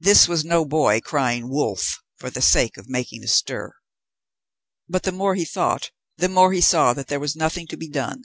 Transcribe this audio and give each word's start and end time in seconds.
This 0.00 0.26
was 0.26 0.42
no 0.42 0.64
boy 0.64 1.02
crying 1.02 1.50
"wolf" 1.50 1.98
for 2.16 2.30
the 2.30 2.40
sake 2.40 2.78
of 2.78 2.88
making 2.88 3.22
a 3.22 3.28
stir. 3.28 3.74
But 4.88 5.02
the 5.02 5.12
more 5.12 5.34
he 5.34 5.44
thought, 5.44 5.90
the 6.16 6.30
more 6.30 6.54
he 6.54 6.62
saw 6.62 6.94
that 6.94 7.08
there 7.08 7.20
was 7.20 7.36
nothing 7.36 7.66
to 7.66 7.76
be 7.76 7.90
done. 7.90 8.24